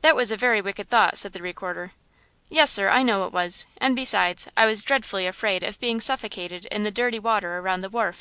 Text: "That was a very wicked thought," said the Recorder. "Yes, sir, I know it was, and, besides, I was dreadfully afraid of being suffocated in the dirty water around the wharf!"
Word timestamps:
"That 0.00 0.16
was 0.16 0.30
a 0.30 0.36
very 0.38 0.62
wicked 0.62 0.88
thought," 0.88 1.18
said 1.18 1.34
the 1.34 1.42
Recorder. 1.42 1.92
"Yes, 2.48 2.70
sir, 2.72 2.88
I 2.88 3.02
know 3.02 3.26
it 3.26 3.34
was, 3.34 3.66
and, 3.76 3.94
besides, 3.94 4.48
I 4.56 4.64
was 4.64 4.82
dreadfully 4.82 5.26
afraid 5.26 5.62
of 5.62 5.78
being 5.78 6.00
suffocated 6.00 6.64
in 6.70 6.84
the 6.84 6.90
dirty 6.90 7.18
water 7.18 7.58
around 7.58 7.82
the 7.82 7.90
wharf!" 7.90 8.20